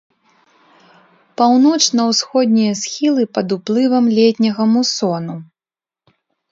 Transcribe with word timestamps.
Паўночна-ўсходнія 1.41 2.73
схілы 2.81 3.21
пад 3.39 3.47
уплывам 3.59 4.05
летняга 4.21 4.63
мусону. 4.75 5.35